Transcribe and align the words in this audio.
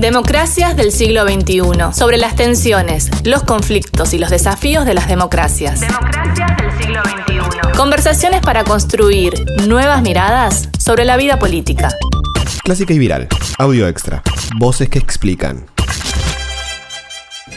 Democracias 0.00 0.76
del 0.76 0.92
siglo 0.92 1.24
XXI. 1.24 1.92
Sobre 1.92 2.16
las 2.16 2.34
tensiones, 2.34 3.10
los 3.26 3.42
conflictos 3.42 4.14
y 4.14 4.18
los 4.18 4.30
desafíos 4.30 4.86
de 4.86 4.94
las 4.94 5.06
democracias. 5.08 5.80
Democracias 5.80 6.56
del 6.56 6.78
siglo 6.78 7.02
XXI. 7.04 7.76
Conversaciones 7.76 8.40
para 8.40 8.64
construir 8.64 9.34
nuevas 9.68 10.00
miradas 10.00 10.70
sobre 10.78 11.04
la 11.04 11.18
vida 11.18 11.38
política. 11.38 11.90
Clásica 12.64 12.94
y 12.94 12.98
viral. 12.98 13.28
Audio 13.58 13.86
extra. 13.88 14.22
Voces 14.56 14.88
que 14.88 14.98
explican. 14.98 15.66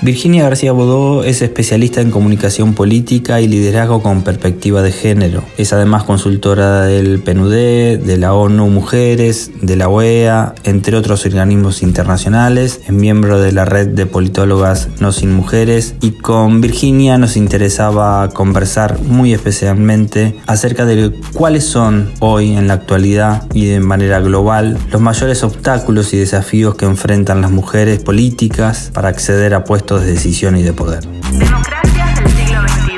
Virginia 0.04 0.44
García 0.44 0.74
Bodó 0.74 1.24
es 1.24 1.42
especialista 1.42 2.02
en 2.02 2.12
comunicación 2.12 2.74
política 2.74 3.40
y 3.40 3.48
liderazgo 3.48 4.04
con 4.04 4.22
perspectiva 4.22 4.82
de 4.82 4.92
género. 4.92 5.46
Es 5.58 5.72
además 5.72 6.04
consultora 6.04 6.82
del 6.82 7.22
PNUD, 7.22 8.00
de 8.00 8.18
la 8.18 8.34
ONU 8.34 8.68
Mujeres, 8.68 9.52
de 9.62 9.78
la 9.78 9.88
OEA, 9.88 10.55
entre 10.66 10.98
otros 10.98 11.26
organismos 11.26 11.82
internacionales. 11.82 12.82
Es 12.86 12.92
miembro 12.92 13.40
de 13.40 13.54
la 13.54 13.64
red 13.64 13.88
de 13.88 14.05
politólogas 14.05 14.90
No 15.00 15.13
Sin 15.13 15.32
Mujeres 15.32 15.96
y 16.02 16.12
con 16.12 16.60
Virginia 16.60 17.18
nos 17.18 17.38
interesaba 17.38 18.27
conversar 18.27 18.99
muy 19.04 19.32
especialmente 19.32 20.35
acerca 20.48 20.84
de 20.84 21.13
cuáles 21.34 21.63
son 21.63 22.12
hoy 22.20 22.58
en 22.58 22.68
la 22.68 22.74
actualidad 22.74 23.48
y 23.54 23.68
de 23.68 23.80
manera 23.80 24.20
global 24.20 24.77
los 24.91 24.99
mayores 24.99 25.44
obstáculos 25.44 26.13
y 26.13 26.18
desafíos 26.18 26.76
que 26.76 26.84
enfrentan 26.84 27.40
las 27.41 27.52
mujeres 27.52 28.04
políticas 28.04 28.91
para 28.94 29.08
acceder 29.08 29.54
a 29.54 29.63
puestos 29.63 29.93
de 30.00 30.14
decisión 30.14 30.56
y 30.58 30.64
de 30.64 30.74
poder. 30.74 31.06
Democracias 31.32 32.20
del 32.20 32.30
siglo 32.30 32.62
XXI. 32.68 32.94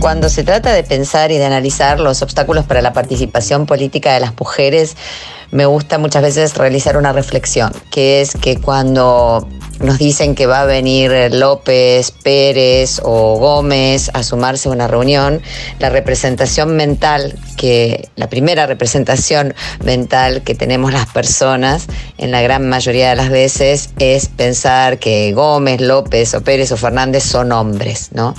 Cuando 0.00 0.28
se 0.28 0.44
trata 0.44 0.72
de 0.72 0.84
pensar 0.84 1.32
y 1.32 1.38
de 1.38 1.44
analizar 1.44 1.98
los 1.98 2.22
obstáculos 2.22 2.64
para 2.64 2.82
la 2.82 2.92
participación 2.92 3.66
política 3.66 4.14
de 4.14 4.20
las 4.20 4.32
mujeres, 4.38 4.96
me 5.50 5.66
gusta 5.66 5.98
muchas 5.98 6.22
veces 6.22 6.56
realizar 6.56 6.96
una 6.96 7.12
reflexión, 7.12 7.72
que 7.90 8.20
es 8.20 8.34
que 8.34 8.60
cuando 8.60 9.48
nos 9.80 9.98
dicen 9.98 10.34
que 10.34 10.46
va 10.46 10.62
a 10.62 10.64
venir 10.64 11.12
López, 11.32 12.10
Pérez 12.10 13.00
o 13.02 13.38
Gómez 13.38 14.10
a 14.12 14.22
sumarse 14.22 14.68
a 14.68 14.72
una 14.72 14.88
reunión, 14.88 15.42
la 15.78 15.90
representación 15.90 16.76
mental 16.76 17.38
que 17.56 18.08
la 18.16 18.28
primera 18.28 18.66
representación 18.66 19.54
mental 19.84 20.42
que 20.42 20.54
tenemos 20.54 20.92
las 20.92 21.06
personas 21.06 21.86
en 22.16 22.30
la 22.30 22.40
gran 22.40 22.68
mayoría 22.68 23.10
de 23.10 23.16
las 23.16 23.30
veces 23.30 23.90
es 23.98 24.28
pensar 24.28 24.98
que 24.98 25.32
Gómez, 25.32 25.80
López 25.80 26.34
o 26.34 26.42
Pérez 26.42 26.72
o 26.72 26.76
Fernández 26.76 27.24
son 27.24 27.52
hombres, 27.52 28.10
¿no? 28.12 28.34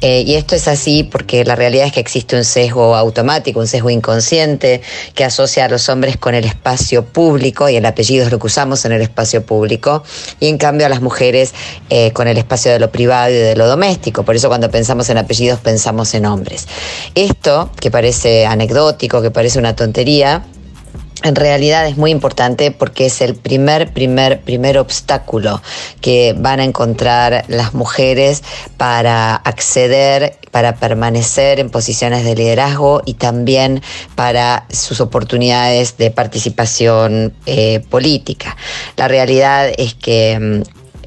Eh, 0.00 0.22
y 0.26 0.34
esto 0.34 0.56
es 0.56 0.68
así 0.68 1.04
porque 1.04 1.44
la 1.44 1.54
realidad 1.54 1.86
es 1.86 1.92
que 1.92 2.00
existe 2.00 2.36
un 2.36 2.44
sesgo 2.44 2.96
automático, 2.96 3.60
un 3.60 3.66
sesgo 3.66 3.90
inconsciente 3.90 4.80
que 5.14 5.24
asocia 5.24 5.66
a 5.66 5.68
los 5.68 5.88
hombres 5.88 6.16
con 6.16 6.34
el 6.34 6.44
espacio 6.44 7.04
público 7.04 7.68
y 7.68 7.76
el 7.76 7.86
apellido 7.86 8.24
es 8.24 8.32
lo 8.32 8.38
que 8.38 8.46
usamos 8.46 8.84
en 8.84 8.92
el 8.92 9.02
espacio 9.02 9.44
público 9.44 10.02
y 10.40 10.48
en 10.48 10.58
cambio 10.58 10.81
a 10.84 10.88
las 10.88 11.00
mujeres 11.00 11.54
eh, 11.90 12.12
con 12.12 12.28
el 12.28 12.38
espacio 12.38 12.72
de 12.72 12.78
lo 12.78 12.90
privado 12.90 13.30
y 13.30 13.36
de 13.36 13.56
lo 13.56 13.66
doméstico. 13.66 14.22
Por 14.24 14.36
eso 14.36 14.48
cuando 14.48 14.70
pensamos 14.70 15.08
en 15.10 15.18
apellidos 15.18 15.60
pensamos 15.60 16.14
en 16.14 16.26
hombres. 16.26 16.66
Esto, 17.14 17.70
que 17.80 17.90
parece 17.90 18.46
anecdótico, 18.46 19.22
que 19.22 19.30
parece 19.30 19.58
una 19.58 19.76
tontería, 19.76 20.44
en 21.22 21.34
realidad 21.34 21.86
es 21.86 21.96
muy 21.96 22.10
importante 22.10 22.70
porque 22.70 23.06
es 23.06 23.20
el 23.20 23.34
primer, 23.34 23.92
primer, 23.92 24.40
primer 24.40 24.78
obstáculo 24.78 25.62
que 26.00 26.34
van 26.36 26.60
a 26.60 26.64
encontrar 26.64 27.44
las 27.48 27.74
mujeres 27.74 28.42
para 28.76 29.36
acceder, 29.36 30.38
para 30.50 30.76
permanecer 30.76 31.60
en 31.60 31.70
posiciones 31.70 32.24
de 32.24 32.34
liderazgo 32.34 33.02
y 33.04 33.14
también 33.14 33.82
para 34.14 34.66
sus 34.70 35.00
oportunidades 35.00 35.96
de 35.96 36.10
participación 36.10 37.32
eh, 37.46 37.80
política. 37.90 38.56
La 38.96 39.08
realidad 39.08 39.70
es 39.76 39.94
que 39.94 40.38
mm, 40.38 40.62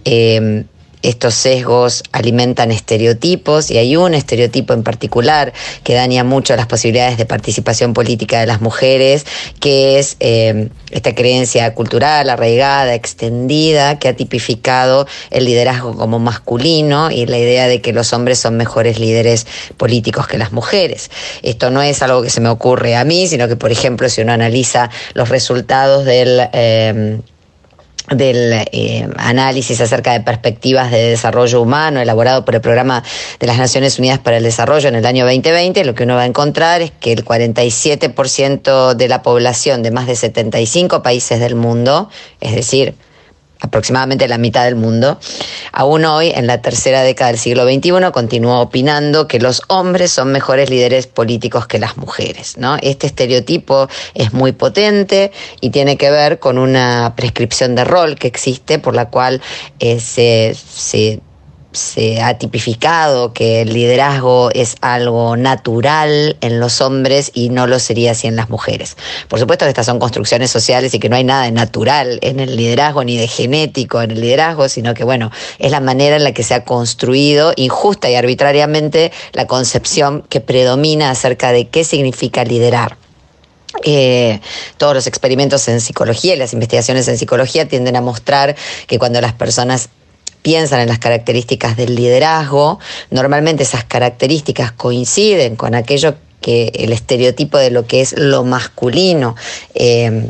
eh, 0.05 0.66
estos 1.09 1.36
sesgos 1.36 2.03
alimentan 2.11 2.72
estereotipos 2.72 3.70
y 3.70 3.78
hay 3.78 3.95
un 3.95 4.14
estereotipo 4.14 4.73
en 4.73 4.84
particular 4.84 5.53
que 5.84 5.94
daña 5.94 6.24
mucho 6.24 6.56
las 6.56 6.66
posibilidades 6.66 7.18
de 7.18 7.25
participación 7.25 7.94
política 7.94 8.40
de 8.40 8.47
las 8.47 8.62
mujeres, 8.62 9.25
que 9.59 10.00
es 10.00 10.18
eh, 10.19 10.69
esta 10.90 11.13
creencia 11.13 11.74
cultural 11.74 12.29
arraigada, 12.29 12.96
extendida, 12.96 14.00
que 14.00 14.07
ha 14.07 14.16
tipificado 14.16 15.07
el 15.29 15.46
liderazgo 15.46 15.96
como 15.96 16.19
masculino 16.19 17.12
y 17.12 17.25
la 17.28 17.38
idea 17.38 17.68
de 17.68 17.81
que 17.81 17.94
los 17.94 18.12
hombres 18.13 18.40
son 18.40 18.58
mejores 18.58 19.00
líderes 19.00 19.46
políticos 19.78 20.28
que 20.28 20.38
las 20.38 20.52
mujeres. 20.52 21.12
Esto 21.44 21.69
no 21.69 21.81
es 21.81 22.02
algo 22.02 22.24
que 22.24 22.29
se 22.29 22.41
me 22.41 22.50
ocurre 22.50 22.96
a 22.96 23.03
mí, 23.03 23.28
sino 23.28 23.47
que, 23.47 23.56
por 23.56 23.72
ejemplo, 23.72 24.09
si 24.09 24.22
uno 24.22 24.34
analiza 24.34 24.90
los 25.13 25.29
resultados 25.29 26.06
del... 26.06 26.41
Eh, 26.53 27.19
del 28.09 28.53
eh, 28.71 29.07
análisis 29.17 29.81
acerca 29.81 30.13
de 30.13 30.21
perspectivas 30.21 30.91
de 30.91 31.09
desarrollo 31.09 31.61
humano 31.61 31.99
elaborado 31.99 32.45
por 32.45 32.55
el 32.55 32.61
Programa 32.61 33.03
de 33.39 33.47
las 33.47 33.57
Naciones 33.57 33.97
Unidas 33.99 34.19
para 34.19 34.38
el 34.38 34.43
Desarrollo 34.43 34.89
en 34.89 34.95
el 34.95 35.05
año 35.05 35.25
2020, 35.25 35.83
lo 35.85 35.95
que 35.95 36.03
uno 36.03 36.16
va 36.16 36.23
a 36.23 36.25
encontrar 36.25 36.81
es 36.81 36.91
que 36.91 37.13
el 37.13 37.25
47% 37.25 38.93
de 38.93 39.07
la 39.07 39.23
población 39.23 39.83
de 39.83 39.91
más 39.91 40.07
de 40.07 40.16
75 40.16 41.01
países 41.01 41.39
del 41.39 41.55
mundo, 41.55 42.09
es 42.41 42.55
decir, 42.55 42.95
aproximadamente 43.59 44.27
la 44.27 44.38
mitad 44.38 44.66
del 44.66 44.75
mundo, 44.75 45.19
aún 45.71 46.05
hoy, 46.05 46.29
en 46.29 46.47
la 46.47 46.61
tercera 46.61 47.01
década 47.01 47.31
del 47.31 47.39
siglo 47.39 47.63
XXI, 47.66 48.11
continúa 48.11 48.59
opinando 48.59 49.27
que 49.27 49.39
los 49.39 49.61
hombres 49.67 50.11
son 50.11 50.31
mejores 50.31 50.69
líderes 50.69 51.07
políticos 51.07 51.67
que 51.67 51.79
las 51.79 51.97
mujeres. 51.97 52.57
¿no? 52.57 52.77
Este 52.81 53.07
estereotipo 53.07 53.88
es 54.13 54.33
muy 54.33 54.51
potente 54.51 55.31
y 55.61 55.69
tiene 55.69 55.97
que 55.97 56.11
ver 56.11 56.39
con 56.39 56.57
una 56.57 57.13
prescripción 57.16 57.75
de 57.75 57.83
rol 57.83 58.16
que 58.16 58.27
existe 58.27 58.79
por 58.79 58.95
la 58.95 59.09
cual 59.09 59.41
eh, 59.79 59.99
se, 59.99 60.55
se 60.55 61.19
se 61.75 62.22
ha 62.22 62.38
tipificado 62.38 63.34
que 63.34 63.62
el 63.62 63.74
liderazgo 63.74 64.50
es 64.53 64.75
algo 64.81 65.38
natural 65.38 66.38
en 66.41 66.59
los 66.59 66.81
hombres 66.81 67.31
y 67.34 67.50
no 67.50 67.68
lo 67.68 67.80
sería 67.80 68.12
así 68.12 68.28
en 68.28 68.36
las 68.36 68.50
mujeres. 68.50 68.97
Por 69.28 69.40
supuesto 69.40 69.66
que 69.66 69.69
estas 69.69 69.85
son 69.85 70.00
construcciones 70.00 70.52
sociales 70.52 70.94
y 70.94 71.00
que 71.00 71.09
no 71.09 71.16
hay 71.16 71.24
nada 71.24 71.44
de 71.44 71.52
natural 71.52 72.19
en 72.22 72.40
el 72.40 72.56
liderazgo 72.56 73.03
ni 73.03 73.18
de 73.18 73.28
genético 73.28 74.02
en 74.02 74.12
el 74.12 74.22
liderazgo, 74.22 74.69
sino 74.69 74.94
que 74.94 75.03
bueno, 75.03 75.31
es 75.59 75.72
la 75.72 75.80
manera 75.80 76.16
en 76.16 76.24
la 76.24 76.34
que 76.34 76.44
se 76.44 76.53
ha 76.53 76.64
construido 76.64 77.53
injusta 77.56 78.09
y 78.09 78.16
arbitrariamente 78.16 79.12
la 79.34 79.47
concepción 79.47 80.24
que 80.30 80.41
predomina 80.41 81.09
acerca 81.09 81.52
de 81.52 81.68
qué 81.68 81.84
significa 81.84 82.44
liderar. 82.44 82.97
Eh, 83.84 84.40
todos 84.78 84.94
los 84.94 85.08
experimentos 85.08 85.68
en 85.68 85.81
psicología 85.81 86.34
y 86.34 86.38
las 86.38 86.53
investigaciones 86.53 87.08
en 87.08 87.18
psicología 87.18 87.68
tienden 87.68 87.96
a 87.96 88.02
mostrar 88.02 88.56
que 88.88 89.00
cuando 89.00 89.19
las 89.19 89.34
personas 89.34 89.90
piensan 90.45 90.81
en 90.81 90.89
las 90.89 91.00
características 91.00 91.75
del 91.75 91.95
liderazgo, 91.95 92.78
normalmente 93.09 93.63
esas 93.63 93.83
características 93.83 94.72
coinciden 94.72 95.56
con 95.56 95.73
aquello 95.73 96.13
que 96.39 96.72
el 96.75 96.94
estereotipo 96.94 97.57
de 97.57 97.72
lo 97.72 97.88
que 97.88 98.01
es 98.01 98.13
lo 98.16 98.44
masculino 98.44 99.35
eh, 99.73 100.29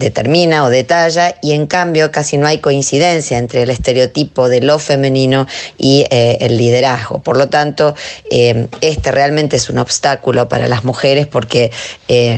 determina 0.00 0.64
o 0.64 0.68
detalla 0.68 1.36
y 1.42 1.52
en 1.52 1.68
cambio 1.68 2.10
casi 2.10 2.38
no 2.38 2.48
hay 2.48 2.58
coincidencia 2.58 3.38
entre 3.38 3.62
el 3.62 3.70
estereotipo 3.70 4.48
de 4.48 4.62
lo 4.62 4.80
femenino 4.80 5.46
y 5.78 6.04
eh, 6.10 6.38
el 6.40 6.56
liderazgo. 6.56 7.20
Por 7.20 7.36
lo 7.36 7.48
tanto, 7.48 7.94
eh, 8.28 8.66
este 8.80 9.12
realmente 9.12 9.54
es 9.54 9.70
un 9.70 9.78
obstáculo 9.78 10.48
para 10.48 10.66
las 10.66 10.82
mujeres 10.82 11.28
porque 11.28 11.70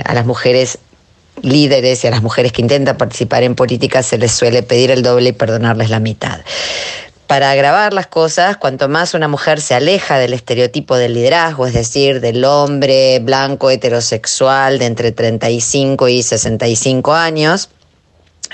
a 0.05 0.13
las 0.13 0.27
mujeres 0.27 0.79
líderes 1.43 2.05
y 2.05 2.07
a 2.07 2.11
las 2.11 2.23
mujeres 2.23 2.53
que 2.53 2.63
intentan 2.63 2.97
participar 2.97 3.43
en 3.43 3.55
política 3.55 4.03
se 4.03 4.19
les 4.19 4.33
suele 4.33 4.63
pedir 4.63 4.91
el 4.91 5.03
doble 5.03 5.31
y 5.31 5.33
perdonarles 5.33 5.91
la 5.91 6.01
mitad. 6.01 6.41
Para 7.27 7.51
agravar 7.51 7.93
las 7.93 8.07
cosas, 8.07 8.57
cuanto 8.57 8.89
más 8.89 9.13
una 9.13 9.29
mujer 9.29 9.61
se 9.61 9.75
aleja 9.75 10.19
del 10.19 10.33
estereotipo 10.33 10.97
del 10.97 11.13
liderazgo, 11.13 11.67
es 11.67 11.75
decir, 11.75 12.23
del 12.23 12.43
hombre 12.43 13.19
blanco 13.19 13.69
heterosexual 13.69 14.79
de 14.79 14.87
entre 14.87 15.13
35 15.13 16.09
y 16.09 16.23
65 16.23 17.13
años, 17.13 17.69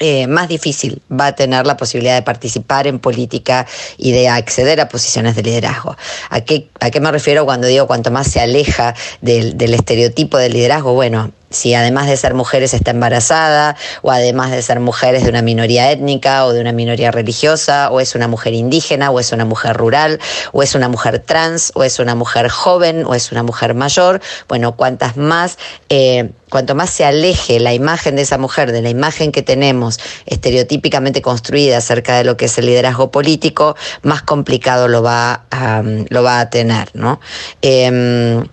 eh, 0.00 0.26
más 0.26 0.48
difícil 0.48 1.00
va 1.08 1.26
a 1.26 1.34
tener 1.36 1.66
la 1.66 1.76
posibilidad 1.76 2.16
de 2.16 2.22
participar 2.22 2.88
en 2.88 2.98
política 2.98 3.64
y 3.96 4.10
de 4.10 4.28
acceder 4.28 4.80
a 4.80 4.88
posiciones 4.88 5.36
de 5.36 5.44
liderazgo. 5.44 5.96
¿A 6.30 6.40
qué, 6.40 6.68
a 6.80 6.90
qué 6.90 6.98
me 6.98 7.12
refiero 7.12 7.44
cuando 7.44 7.68
digo 7.68 7.86
cuanto 7.86 8.10
más 8.10 8.26
se 8.26 8.40
aleja 8.40 8.96
del, 9.20 9.56
del 9.56 9.72
estereotipo 9.72 10.36
del 10.36 10.52
liderazgo? 10.52 10.94
Bueno, 10.94 11.30
si 11.54 11.74
además 11.74 12.06
de 12.06 12.16
ser 12.16 12.34
mujeres 12.34 12.74
está 12.74 12.90
embarazada, 12.90 13.76
o 14.02 14.10
además 14.10 14.50
de 14.50 14.62
ser 14.62 14.80
mujeres 14.80 15.24
de 15.24 15.30
una 15.30 15.42
minoría 15.42 15.90
étnica 15.90 16.44
o 16.44 16.52
de 16.52 16.60
una 16.60 16.72
minoría 16.72 17.10
religiosa, 17.10 17.90
o 17.90 18.00
es 18.00 18.14
una 18.14 18.28
mujer 18.28 18.52
indígena, 18.52 19.10
o 19.10 19.20
es 19.20 19.32
una 19.32 19.44
mujer 19.44 19.76
rural, 19.76 20.20
o 20.52 20.62
es 20.62 20.74
una 20.74 20.88
mujer 20.88 21.20
trans, 21.20 21.72
o 21.74 21.84
es 21.84 21.98
una 21.98 22.14
mujer 22.14 22.48
joven, 22.48 23.04
o 23.06 23.14
es 23.14 23.32
una 23.32 23.42
mujer 23.42 23.74
mayor. 23.74 24.20
Bueno, 24.48 24.76
cuantas 24.76 25.16
más, 25.16 25.58
eh, 25.88 26.30
cuanto 26.50 26.74
más 26.74 26.90
se 26.90 27.04
aleje 27.04 27.58
la 27.60 27.74
imagen 27.74 28.16
de 28.16 28.22
esa 28.22 28.38
mujer 28.38 28.72
de 28.72 28.82
la 28.82 28.90
imagen 28.90 29.32
que 29.32 29.42
tenemos 29.42 29.98
estereotípicamente 30.26 31.22
construida 31.22 31.78
acerca 31.78 32.16
de 32.16 32.24
lo 32.24 32.36
que 32.36 32.46
es 32.46 32.58
el 32.58 32.66
liderazgo 32.66 33.10
político, 33.10 33.76
más 34.02 34.22
complicado 34.22 34.88
lo 34.88 35.02
va 35.02 35.46
a, 35.50 35.82
lo 35.82 36.22
va 36.22 36.40
a 36.40 36.50
tener, 36.50 36.90
¿no? 36.94 37.20
Em, 37.62 38.46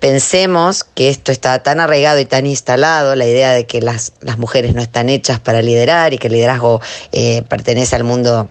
pensemos 0.00 0.84
que 0.84 1.08
esto 1.08 1.32
está 1.32 1.62
tan 1.62 1.80
arraigado 1.80 2.18
y 2.20 2.24
tan 2.24 2.46
instalado, 2.46 3.16
la 3.16 3.26
idea 3.26 3.52
de 3.52 3.66
que 3.66 3.80
las, 3.80 4.12
las 4.20 4.38
mujeres 4.38 4.74
no 4.74 4.82
están 4.82 5.08
hechas 5.08 5.40
para 5.40 5.62
liderar 5.62 6.12
y 6.12 6.18
que 6.18 6.28
el 6.28 6.34
liderazgo 6.34 6.80
eh, 7.12 7.42
pertenece 7.48 7.96
al 7.96 8.04
mundo 8.04 8.48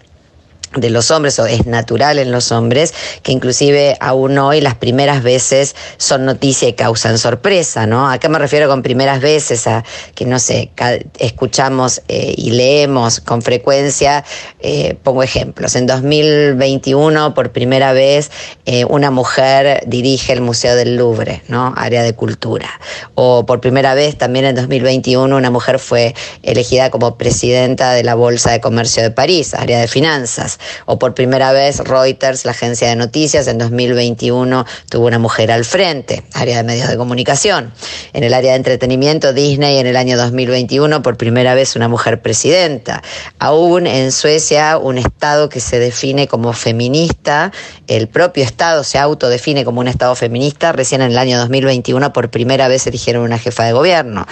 de 0.76 0.90
los 0.90 1.12
hombres 1.12 1.40
o 1.40 1.46
es 1.46 1.66
natural 1.66 2.20
en 2.20 2.32
los 2.32 2.52
hombres, 2.52 2.94
que 3.24 3.32
inclusive 3.32 3.98
aún 4.00 4.38
hoy 4.38 4.62
las 4.62 4.76
primeras 4.76 5.24
veces 5.24 5.76
son 5.98 6.26
noticia 6.26 6.68
y 6.68 6.74
causan 6.74 7.18
sorpresa, 7.18 7.88
¿no? 7.88 8.10
¿A 8.10 8.20
qué 8.20 8.30
me 8.30 8.38
refiero 8.38 8.68
con 8.68 8.84
primeras 8.84 9.22
veces? 9.22 9.66
A 9.68 9.84
que, 10.14 10.26
no 10.26 10.40
sé, 10.40 10.72
escuchamos 11.20 12.02
eh, 12.08 12.34
y 12.36 12.52
leemos 12.52 13.22
con 13.22 13.42
frecuencia, 13.42 14.26
eh, 14.60 14.96
pongo 15.04 15.24
ejemplos, 15.24 15.76
en 15.76 15.88
2021 15.88 17.34
por 17.34 17.52
primera 17.52 17.94
vez 17.94 18.30
eh, 18.66 18.86
una 18.86 19.10
mujer 19.10 19.84
dirige 19.88 20.34
el 20.34 20.42
Museo 20.42 20.76
del 20.76 20.96
Louvre, 20.96 21.44
¿no? 21.48 21.74
Área 21.78 22.04
de 22.04 22.14
cultura. 22.14 22.70
O 23.16 23.46
por 23.46 23.62
primera 23.62 23.94
vez 23.94 24.18
también 24.18 24.46
en 24.46 24.56
2021 24.56 25.36
una 25.36 25.50
mujer 25.50 25.80
fue 25.80 26.14
elegida 26.44 26.90
como 26.90 27.18
presidenta 27.18 27.94
de 27.94 28.04
la 28.04 28.16
Bolsa 28.16 28.52
de 28.52 28.60
Comercio 28.60 29.02
de 29.04 29.12
París, 29.12 29.54
área 29.54 29.80
de 29.80 29.88
finanzas 29.88 30.57
o 30.86 31.00
por 31.00 31.14
primera 31.14 31.52
vez 31.52 31.80
Reuters, 31.80 32.46
la 32.46 32.52
agencia 32.52 32.90
de 32.90 32.96
noticias, 32.96 33.48
en 33.48 33.58
2021 33.58 34.66
tuvo 34.90 35.08
una 35.08 35.20
mujer 35.20 35.52
al 35.52 35.66
frente, 35.66 36.24
área 36.34 36.58
de 36.58 36.64
medios 36.64 36.90
de 36.90 36.98
comunicación. 36.98 37.74
En 38.14 38.24
el 38.24 38.34
área 38.34 38.52
de 38.52 38.58
entretenimiento, 38.58 39.34
Disney 39.34 39.80
en 39.80 39.88
el 39.88 39.96
año 39.96 40.18
2021 40.18 41.02
por 41.02 41.18
primera 41.18 41.54
vez 41.54 41.76
una 41.76 41.88
mujer 41.88 42.22
presidenta. 42.22 43.02
Aún 43.40 43.88
en 43.88 44.12
Suecia, 44.12 44.78
un 44.78 44.98
Estado 44.98 45.50
que 45.50 45.60
se 45.60 45.80
define 45.80 46.28
como 46.28 46.54
feminista, 46.54 47.52
el 47.88 48.08
propio 48.08 48.44
Estado 48.44 48.84
se 48.84 48.98
autodefine 48.98 49.66
como 49.66 49.82
un 49.82 49.88
Estado 49.88 50.16
feminista, 50.16 50.72
recién 50.72 51.02
en 51.02 51.12
el 51.12 51.18
año 51.18 51.38
2021 51.38 52.14
por 52.14 52.30
primera 52.30 52.68
vez 52.68 52.88
eligieron 52.88 53.24
una 53.24 53.38
jefa 53.38 53.64
de 53.64 53.74
gobierno. 53.74 54.26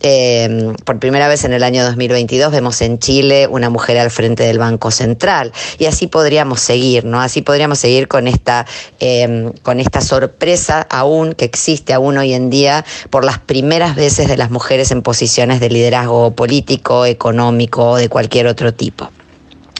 Eh, 0.00 0.72
por 0.84 0.98
primera 0.98 1.28
vez 1.28 1.44
en 1.44 1.52
el 1.52 1.62
año 1.62 1.84
2022 1.84 2.52
vemos 2.52 2.80
en 2.82 2.98
Chile 2.98 3.46
una 3.46 3.70
mujer 3.70 3.98
al 3.98 4.10
frente 4.10 4.44
del 4.44 4.58
Banco 4.58 4.90
Central 4.90 5.52
y 5.78 5.86
así 5.86 6.06
podríamos 6.06 6.60
seguir, 6.60 7.04
¿no? 7.04 7.20
Así 7.20 7.42
podríamos 7.42 7.78
seguir 7.78 8.08
con 8.08 8.26
esta, 8.26 8.66
em, 8.98 9.52
con 9.62 9.80
esta 9.80 10.00
sorpresa 10.00 10.86
aún 10.90 11.34
que 11.34 11.44
existe 11.44 11.92
aún 11.92 12.18
hoy 12.18 12.34
en 12.34 12.50
día 12.50 12.84
por 13.10 13.24
las 13.24 13.38
primeras 13.38 13.94
veces 13.96 14.28
de 14.28 14.36
las 14.36 14.50
mujeres 14.50 14.90
en 14.90 15.02
posiciones 15.02 15.60
de 15.60 15.70
liderazgo 15.70 16.32
político, 16.32 17.06
económico 17.06 17.90
o 17.90 17.96
de 17.96 18.08
cualquier 18.08 18.46
otro 18.46 18.72
tipo. 18.72 19.10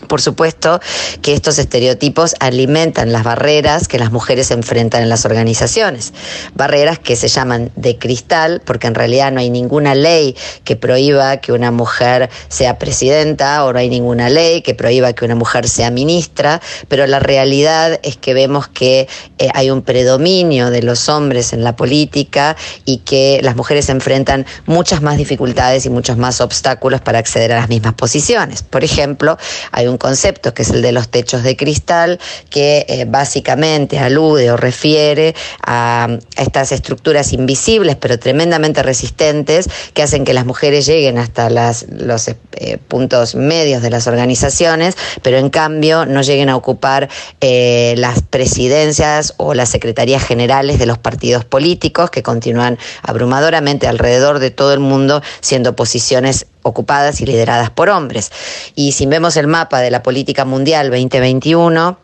Por 0.09 0.21
supuesto 0.21 0.81
que 1.23 1.35
estos 1.35 1.59
estereotipos 1.59 2.35
alimentan 2.41 3.13
las 3.13 3.23
barreras 3.23 3.89
que 3.89 3.99
las 3.99 4.11
mujeres 4.11 4.51
enfrentan 4.51 5.03
en 5.03 5.09
las 5.09 5.25
organizaciones. 5.25 6.13
Barreras 6.55 6.99
que 6.99 7.17
se 7.17 7.29
llaman 7.29 7.71
de 7.77 7.99
cristal, 7.99 8.63
porque 8.65 8.87
en 8.87 8.95
realidad 8.95 9.31
no 9.33 9.41
hay 9.41 9.51
ninguna 9.51 9.95
ley 9.95 10.37
que 10.65 10.77
prohíba 10.77 11.37
que 11.39 11.53
una 11.53 11.71
mujer 11.71 12.31
sea 12.49 12.79
presidenta 12.79 13.65
o 13.65 13.73
no 13.73 13.79
hay 13.79 13.89
ninguna 13.89 14.29
ley 14.29 14.63
que 14.63 14.75
prohíba 14.75 15.13
que 15.13 15.25
una 15.25 15.35
mujer 15.35 15.69
sea 15.69 15.91
ministra, 15.91 16.61
pero 16.89 17.07
la 17.07 17.19
realidad 17.19 18.01
es 18.03 18.17
que 18.17 18.35
vemos 18.35 18.69
que 18.69 19.09
eh, 19.39 19.49
hay 19.55 19.71
un 19.71 19.83
predominio 19.83 20.71
de 20.71 20.83
los 20.83 21.09
hombres 21.09 21.53
en 21.53 21.65
la 21.65 21.77
política 21.77 22.57
y 22.85 22.99
que 22.99 23.41
las 23.43 23.57
mujeres 23.57 23.89
enfrentan 23.89 24.47
muchas 24.67 25.03
más 25.03 25.17
dificultades 25.17 25.87
y 25.87 25.91
muchos 25.91 26.17
más 26.17 26.41
obstáculos 26.41 27.01
para 27.01 27.19
acceder 27.19 27.53
a 27.53 27.57
las 27.57 27.69
mismas 27.69 27.95
posiciones. 27.95 28.63
Por 28.63 28.85
ejemplo, 28.85 29.37
hay 29.73 29.87
un 29.91 29.99
concepto 29.99 30.55
que 30.55 30.63
es 30.63 30.71
el 30.71 30.83
de 30.83 30.93
los 30.93 31.09
techos 31.09 31.43
de 31.43 31.57
cristal, 31.57 32.19
que 32.49 32.87
eh, 32.89 33.05
básicamente 33.07 33.99
alude 33.99 34.51
o 34.51 34.57
refiere 34.57 35.35
a, 35.63 36.09
estas 36.37 36.73
estructuras 36.73 37.33
invisibles 37.33 37.97
pero 37.97 38.19
tremendamente 38.19 38.83
resistentes 38.83 39.69
que 39.95 40.03
hacen 40.03 40.25
que 40.25 40.35
las 40.35 40.47
mujeres 40.47 40.87
lleguen 40.87 41.19
hasta 41.19 41.51
las, 41.51 41.87
los 41.91 42.29
eh, 42.29 42.79
puntos 42.89 43.35
medios 43.35 43.83
de 43.83 43.91
las 43.91 44.07
organizaciones, 44.07 44.97
pero 45.23 45.39
en 45.39 45.51
cambio 45.51 46.07
no 46.07 46.23
lleguen 46.23 46.49
a 46.49 46.57
ocupar 46.57 47.09
eh, 47.41 47.95
las 47.97 48.23
presidencias 48.23 49.35
o 49.37 49.55
las 49.55 49.69
secretarías 49.69 50.25
generales 50.25 50.79
de 50.79 50.87
los 50.87 50.99
partidos 50.99 51.45
políticos 51.45 52.11
que 52.11 52.23
continúan 52.23 52.79
abrumadoramente 53.03 53.87
alrededor 53.87 54.39
de 54.39 54.51
todo 54.51 54.73
el 54.73 54.81
mundo 54.81 55.23
siendo 55.41 55.77
posiciones 55.77 56.47
ocupadas 56.63 57.21
y 57.21 57.27
lideradas 57.27 57.71
por 57.71 57.89
hombres. 57.89 58.31
Y 58.75 58.93
si 58.93 59.07
vemos 59.07 59.37
el 59.37 59.47
mapa 59.47 59.81
de 59.81 59.91
la 59.91 60.03
política 60.03 60.45
mundial 60.45 60.91
2021, 60.91 61.99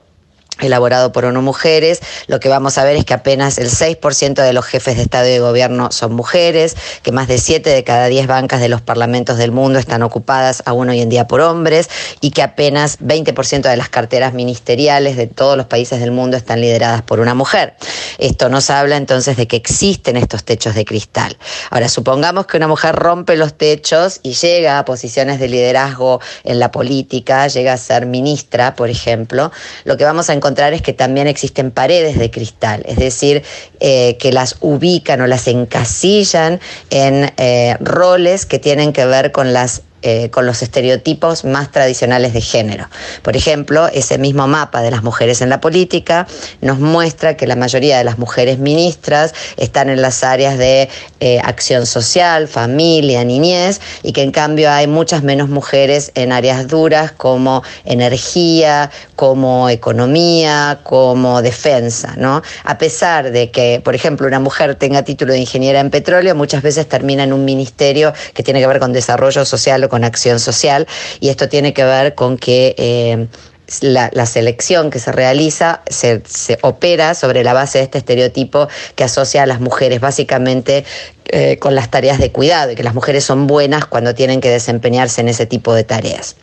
elaborado 0.61 1.13
por 1.13 1.25
ONU 1.25 1.43
Mujeres, 1.43 2.01
lo 2.27 2.41
que 2.41 2.49
vamos 2.49 2.79
a 2.79 2.85
ver 2.85 2.97
es 2.97 3.05
que 3.05 3.15
apenas 3.15 3.59
el 3.59 3.71
6% 3.71 4.35
de 4.35 4.53
los 4.53 4.65
jefes 4.65 4.97
de 4.97 5.03
Estado 5.03 5.27
y 5.27 5.33
de 5.33 5.41
Gobierno 5.41 5.91
son 5.93 6.15
mujeres, 6.15 6.77
que 7.03 7.13
más 7.13 7.29
de 7.29 7.39
7 7.39 7.69
de 7.69 7.85
cada 7.85 8.07
10 8.07 8.27
bancas 8.27 8.61
de 8.61 8.69
los 8.69 8.81
parlamentos 8.81 9.39
del 9.39 9.53
mundo 9.53 9.79
están 9.79 10.03
ocupadas 10.03 10.63
aún 10.67 10.89
hoy 10.89 11.01
en 11.01 11.09
día 11.09 11.27
por 11.27 11.41
hombres 11.41 11.91
y 12.21 12.31
que 12.31 12.43
apenas 12.43 12.99
20% 13.01 13.69
de 13.69 13.77
las 13.77 13.89
carteras 13.89 14.33
ministeriales 14.33 15.17
de 15.17 15.27
todos 15.27 15.57
los 15.57 15.67
países 15.67 16.01
del 16.01 16.11
mundo 16.11 16.37
están 16.37 16.61
lideradas 16.61 17.03
por 17.03 17.21
una 17.21 17.35
mujer. 17.35 17.75
Esto 18.19 18.49
nos 18.49 18.71
habla 18.71 18.97
entonces 18.97 19.37
de 19.37 19.47
que 19.47 19.57
existen 19.57 20.17
estos 20.17 20.45
techos 20.45 20.75
de 20.75 20.85
cristal. 20.85 21.37
Ahora, 21.71 21.89
supongamos 21.89 22.47
que 22.47 22.57
una 22.57 22.69
mujer 22.69 22.95
rompe 22.95 23.37
los 23.37 23.55
techos 23.55 24.21
y 24.23 24.33
llega 24.33 24.79
a 24.79 24.85
posiciones 24.85 25.39
de 25.39 25.49
liderazgo 25.49 26.21
en 26.45 26.59
la 26.59 26.71
política, 26.71 27.47
llega 27.49 27.75
a 27.75 27.77
ser 27.77 28.07
ministra, 28.07 28.75
por 28.75 28.89
ejemplo, 28.89 29.53
lo 29.85 29.97
que 29.97 30.05
vamos 30.05 30.31
a 30.31 30.33
encontrar 30.33 30.46
es 30.49 30.83
que 30.83 30.93
también 30.93 31.27
existen 31.27 31.71
paredes 31.71 32.19
de 32.19 32.31
cristal, 32.31 32.83
es 32.87 32.97
decir, 32.97 33.43
eh, 33.81 34.17
que 34.19 34.33
las 34.33 34.57
ubican 34.61 35.21
o 35.21 35.27
las 35.27 35.49
encasillan 35.49 36.61
en 36.91 37.33
eh, 37.37 37.77
roles 37.81 38.47
que 38.47 38.59
tienen 38.59 38.93
que 38.93 39.07
ver 39.07 39.33
con 39.33 39.53
las 39.53 39.83
eh, 40.09 40.31
con 40.31 40.47
los 40.47 40.63
estereotipos 40.63 41.45
más 41.45 41.73
tradicionales 41.73 42.33
de 42.33 42.41
género. 42.41 42.87
Por 43.23 43.37
ejemplo, 43.37 43.89
ese 43.89 44.19
mismo 44.19 44.47
mapa 44.47 44.81
de 44.81 44.93
las 44.93 45.03
mujeres 45.03 45.41
en 45.41 45.51
la 45.51 45.61
política 45.61 46.29
nos 46.61 46.79
muestra 46.79 47.37
que 47.37 47.45
la 47.49 47.57
mayoría 47.57 47.99
de 47.99 48.05
las 48.05 48.17
mujeres 48.17 48.61
ministras 48.61 49.35
están 49.57 49.91
en 49.91 50.01
las 50.01 50.23
áreas 50.23 50.59
de 50.59 50.89
eh, 51.19 51.41
acción 51.43 51.87
social, 51.87 52.47
familia, 52.47 53.25
niñez, 53.25 53.81
y 54.05 54.13
que 54.13 54.23
en 54.23 54.31
cambio 54.31 54.71
hay 54.71 54.87
muchas 54.87 55.25
menos 55.25 55.49
mujeres 55.49 56.13
en 56.15 56.31
áreas 56.31 56.69
duras 56.69 57.11
como 57.11 57.65
energía, 57.85 58.93
como 59.17 59.69
economía, 59.69 60.79
como 60.85 61.43
defensa, 61.43 62.15
¿no? 62.17 62.43
A 62.63 62.79
pesar 62.79 63.33
de 63.33 63.51
que, 63.51 63.81
por 63.83 63.97
ejemplo, 63.97 64.29
una 64.29 64.39
mujer 64.39 64.77
tenga 64.77 65.03
título 65.03 65.33
de 65.33 65.41
ingeniera 65.41 65.81
en 65.81 65.91
petróleo, 65.91 66.37
muchas 66.37 66.63
veces 66.63 66.89
termina 66.89 67.25
en 67.25 67.33
un 67.33 67.45
ministerio 67.45 68.13
que 68.35 68.45
tiene 68.45 68.61
que 68.61 68.69
ver 68.69 68.79
con 68.79 68.93
desarrollo 68.93 69.45
social 69.45 69.83
o 69.83 69.89
con 69.89 69.96
acción 70.05 70.41
social 70.41 70.87
y 71.21 71.29
esto 71.29 71.49
tiene 71.49 71.73
que 71.73 71.85
ver 71.85 72.15
con 72.15 72.37
que 72.37 72.75
eh, 72.79 73.27
la, 73.81 74.27
selección 74.27 74.91
que 74.91 74.99
se 74.99 75.13
realiza 75.13 75.83
se, 75.89 76.23
opera 76.63 77.15
sobre 77.15 77.43
la 77.43 77.53
base 77.53 77.79
de 77.79 77.85
este 77.85 77.99
estereotipo 77.99 78.69
que 78.95 79.05
asocia 79.05 79.43
a 79.43 79.47
las 79.47 79.61
mujeres 79.61 80.01
básicamente 80.01 80.85
eh, 81.27 81.59
con 81.59 81.75
las 81.75 81.91
tareas 81.91 82.19
de 82.19 82.31
cuidado 82.31 82.73
y 82.73 82.75
que 82.75 82.83
las 82.83 82.95
mujeres 82.95 83.25
son 83.25 83.47
buenas 83.47 83.87
cuando 83.87 84.15
tienen 84.15 84.41
que 84.41 84.51
desempeñarse 84.51 85.21
en 85.21 85.29
ese 85.29 85.47
tipo 85.47 85.75
de 85.75 85.85
tareas. 85.85 86.37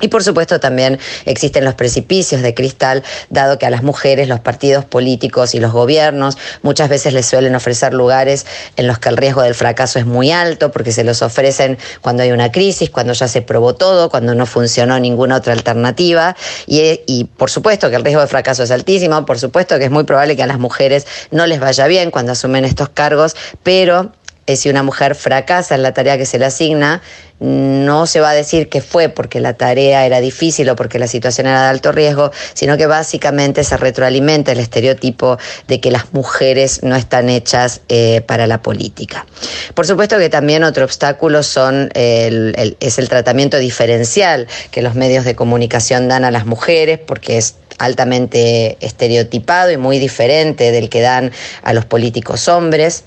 Y 0.00 0.08
por 0.08 0.22
supuesto 0.22 0.60
también 0.60 0.98
existen 1.24 1.64
los 1.64 1.74
precipicios 1.74 2.42
de 2.42 2.54
cristal, 2.54 3.02
dado 3.30 3.58
que 3.58 3.64
a 3.64 3.70
las 3.70 3.82
mujeres 3.82 4.28
los 4.28 4.40
partidos 4.40 4.84
políticos 4.84 5.54
y 5.54 5.60
los 5.60 5.72
gobiernos 5.72 6.36
muchas 6.62 6.88
veces 6.88 7.14
les 7.14 7.26
suelen 7.26 7.54
ofrecer 7.54 7.94
lugares 7.94 8.44
en 8.76 8.86
los 8.86 8.98
que 8.98 9.08
el 9.08 9.16
riesgo 9.16 9.42
del 9.42 9.54
fracaso 9.54 9.98
es 9.98 10.06
muy 10.06 10.32
alto, 10.32 10.70
porque 10.70 10.92
se 10.92 11.02
los 11.02 11.22
ofrecen 11.22 11.78
cuando 12.02 12.22
hay 12.22 12.32
una 12.32 12.52
crisis, 12.52 12.90
cuando 12.90 13.14
ya 13.14 13.26
se 13.26 13.40
probó 13.40 13.74
todo, 13.74 14.10
cuando 14.10 14.34
no 14.34 14.44
funcionó 14.44 15.00
ninguna 15.00 15.36
otra 15.36 15.54
alternativa. 15.54 16.36
Y, 16.66 17.00
y 17.06 17.24
por 17.24 17.50
supuesto 17.50 17.88
que 17.88 17.96
el 17.96 18.04
riesgo 18.04 18.20
de 18.20 18.26
fracaso 18.26 18.64
es 18.64 18.70
altísimo, 18.70 19.24
por 19.24 19.38
supuesto 19.38 19.78
que 19.78 19.86
es 19.86 19.90
muy 19.90 20.04
probable 20.04 20.36
que 20.36 20.42
a 20.42 20.46
las 20.46 20.58
mujeres 20.58 21.06
no 21.30 21.46
les 21.46 21.58
vaya 21.58 21.86
bien 21.86 22.10
cuando 22.10 22.32
asumen 22.32 22.64
estos 22.64 22.90
cargos, 22.90 23.34
pero 23.62 24.12
si 24.54 24.70
una 24.70 24.84
mujer 24.84 25.16
fracasa 25.16 25.74
en 25.74 25.82
la 25.82 25.92
tarea 25.92 26.16
que 26.16 26.26
se 26.26 26.38
le 26.38 26.44
asigna, 26.44 27.02
no 27.40 28.06
se 28.06 28.20
va 28.20 28.30
a 28.30 28.34
decir 28.34 28.68
que 28.68 28.80
fue 28.80 29.08
porque 29.08 29.40
la 29.40 29.54
tarea 29.54 30.06
era 30.06 30.20
difícil 30.20 30.68
o 30.70 30.76
porque 30.76 30.98
la 30.98 31.06
situación 31.06 31.46
era 31.46 31.62
de 31.62 31.68
alto 31.68 31.92
riesgo, 31.92 32.30
sino 32.54 32.76
que 32.76 32.86
básicamente 32.86 33.64
se 33.64 33.76
retroalimenta 33.76 34.52
el 34.52 34.60
estereotipo 34.60 35.38
de 35.68 35.80
que 35.80 35.90
las 35.90 36.12
mujeres 36.12 36.82
no 36.82 36.96
están 36.96 37.28
hechas 37.28 37.82
eh, 37.88 38.22
para 38.26 38.46
la 38.46 38.62
política. 38.62 39.26
Por 39.74 39.86
supuesto 39.86 40.18
que 40.18 40.28
también 40.28 40.64
otro 40.64 40.84
obstáculo 40.84 41.42
son 41.42 41.90
es 41.94 42.98
el 42.98 43.08
tratamiento 43.08 43.58
diferencial 43.58 44.46
que 44.70 44.82
los 44.82 44.94
medios 44.94 45.24
de 45.24 45.34
comunicación 45.34 46.08
dan 46.08 46.24
a 46.24 46.30
las 46.30 46.46
mujeres, 46.46 46.98
porque 46.98 47.38
es 47.38 47.56
altamente 47.78 48.78
estereotipado 48.80 49.70
y 49.70 49.76
muy 49.76 49.98
diferente 49.98 50.72
del 50.72 50.88
que 50.88 51.00
dan 51.00 51.32
a 51.62 51.72
los 51.72 51.84
políticos 51.84 52.48
hombres. 52.48 53.04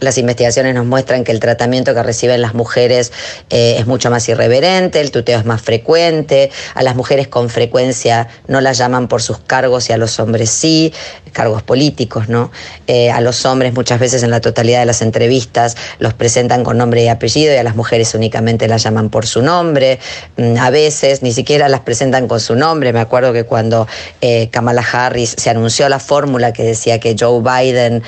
Las 0.00 0.18
investigaciones 0.18 0.74
nos 0.74 0.86
muestran 0.86 1.22
que 1.22 1.30
el 1.30 1.38
tratamiento 1.38 1.94
que 1.94 2.02
reciben 2.02 2.42
las 2.42 2.54
mujeres 2.54 3.12
eh, 3.50 3.76
es 3.78 3.86
mucho 3.86 4.10
más 4.10 4.28
irreverente, 4.28 5.00
el 5.00 5.12
tuteo 5.12 5.38
es 5.38 5.44
más 5.44 5.62
frecuente, 5.62 6.50
a 6.74 6.82
las 6.82 6.96
mujeres 6.96 7.28
con 7.28 7.48
frecuencia 7.48 8.28
no 8.48 8.60
las 8.60 8.78
llaman 8.78 9.06
por 9.06 9.22
sus 9.22 9.38
cargos 9.38 9.88
y 9.90 9.92
a 9.92 9.96
los 9.96 10.18
hombres 10.18 10.50
sí, 10.50 10.92
cargos 11.32 11.62
políticos, 11.62 12.28
¿no? 12.28 12.50
Eh, 12.88 13.10
a 13.10 13.20
los 13.20 13.44
hombres 13.44 13.72
muchas 13.72 14.00
veces 14.00 14.22
en 14.24 14.30
la 14.30 14.40
totalidad 14.40 14.80
de 14.80 14.86
las 14.86 15.00
entrevistas 15.00 15.76
los 16.00 16.12
presentan 16.12 16.64
con 16.64 16.76
nombre 16.76 17.04
y 17.04 17.08
apellido 17.08 17.54
y 17.54 17.56
a 17.56 17.62
las 17.62 17.76
mujeres 17.76 18.14
únicamente 18.14 18.66
las 18.66 18.82
llaman 18.82 19.10
por 19.10 19.26
su 19.26 19.42
nombre, 19.42 20.00
mm, 20.36 20.56
a 20.58 20.70
veces 20.70 21.22
ni 21.22 21.32
siquiera 21.32 21.68
las 21.68 21.80
presentan 21.80 22.26
con 22.26 22.40
su 22.40 22.56
nombre, 22.56 22.92
me 22.92 23.00
acuerdo 23.00 23.32
que 23.32 23.44
cuando 23.44 23.86
eh, 24.20 24.48
Kamala 24.50 24.84
Harris 24.92 25.36
se 25.38 25.50
anunció 25.50 25.88
la 25.88 26.00
fórmula 26.00 26.52
que 26.52 26.64
decía 26.64 26.98
que 26.98 27.14
Joe 27.18 27.40
Biden 27.40 28.02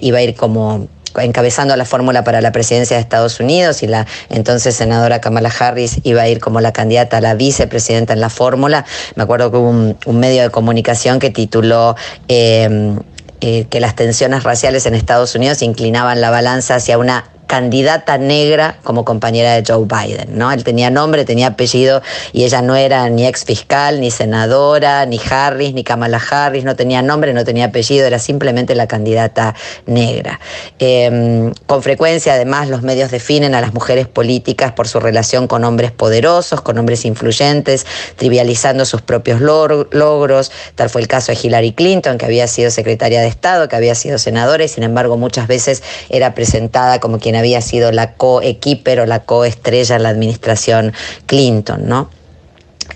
iba 0.00 0.18
a 0.18 0.22
ir 0.22 0.34
como 0.34 0.88
encabezando 1.16 1.74
la 1.76 1.84
fórmula 1.84 2.24
para 2.24 2.40
la 2.40 2.52
presidencia 2.52 2.96
de 2.96 3.02
Estados 3.02 3.40
Unidos 3.40 3.82
y 3.82 3.86
la 3.86 4.06
entonces 4.30 4.76
senadora 4.76 5.20
Kamala 5.20 5.50
Harris 5.58 5.98
iba 6.02 6.22
a 6.22 6.28
ir 6.28 6.40
como 6.40 6.60
la 6.60 6.72
candidata 6.72 7.18
a 7.18 7.20
la 7.20 7.34
vicepresidenta 7.34 8.12
en 8.12 8.20
la 8.20 8.30
fórmula. 8.30 8.84
Me 9.14 9.22
acuerdo 9.22 9.50
que 9.50 9.56
hubo 9.56 9.70
un, 9.70 10.18
medio 10.18 10.42
de 10.42 10.50
comunicación 10.50 11.18
que 11.18 11.30
tituló... 11.30 11.96
Em, 12.28 12.98
eh, 13.40 13.66
que 13.70 13.78
las 13.78 13.94
tensiones 13.94 14.42
raciales 14.42 14.84
en 14.86 14.96
Estados 14.96 15.36
Unidos 15.36 15.62
inclinaban 15.62 16.20
la 16.20 16.30
balanza 16.30 16.74
hacia 16.74 16.98
una 16.98 17.24
candidata 17.48 18.18
negra 18.18 18.76
como 18.84 19.04
compañera 19.04 19.54
de 19.54 19.64
Joe 19.66 19.86
Biden, 19.86 20.38
¿no? 20.38 20.52
Él 20.52 20.62
tenía 20.62 20.90
nombre, 20.90 21.24
tenía 21.24 21.48
apellido 21.48 22.02
y 22.32 22.44
ella 22.44 22.62
no 22.62 22.76
era 22.76 23.08
ni 23.08 23.26
ex 23.26 23.44
fiscal, 23.44 24.00
ni 24.00 24.10
senadora, 24.10 25.06
ni 25.06 25.18
Harris, 25.18 25.72
ni 25.72 25.82
Kamala 25.82 26.20
Harris, 26.30 26.64
no 26.64 26.76
tenía 26.76 27.00
nombre, 27.00 27.32
no 27.32 27.44
tenía 27.44 27.64
apellido, 27.64 28.06
era 28.06 28.18
simplemente 28.18 28.74
la 28.74 28.86
candidata 28.86 29.54
negra. 29.86 30.38
Em, 30.78 31.52
con 31.66 31.82
frecuencia, 31.82 32.34
además, 32.34 32.68
los 32.68 32.82
medios 32.82 33.10
definen 33.10 33.54
a 33.54 33.62
las 33.62 33.72
mujeres 33.72 34.06
políticas 34.06 34.72
por 34.72 34.86
su 34.86 35.00
relación 35.00 35.48
con 35.48 35.64
hombres 35.64 35.90
poderosos, 35.90 36.60
con 36.60 36.76
hombres 36.76 37.06
influyentes, 37.06 37.86
trivializando 38.16 38.84
sus 38.84 39.00
propios 39.00 39.40
logros. 39.40 40.52
Tal 40.74 40.90
fue 40.90 41.00
el 41.00 41.08
caso 41.08 41.32
de 41.32 41.38
Hillary 41.42 41.72
Clinton, 41.72 42.18
que 42.18 42.26
había 42.26 42.46
sido 42.46 42.70
secretaria 42.70 43.22
de 43.22 43.28
Estado, 43.28 43.68
que 43.68 43.76
había 43.76 43.94
sido 43.94 44.18
senadora 44.18 44.64
y 44.64 44.68
sin 44.68 44.84
embargo 44.84 45.16
muchas 45.16 45.46
veces 45.46 45.82
era 46.10 46.34
presentada 46.34 47.00
como 47.00 47.18
quien 47.18 47.37
había 47.38 47.60
sido 47.60 47.92
la 47.92 48.14
co-equiper 48.14 49.00
o 49.00 49.06
la 49.06 49.24
co-estrella 49.24 49.96
en 49.96 50.02
la 50.02 50.08
administración 50.10 50.92
Clinton, 51.26 51.88
¿no? 51.88 52.10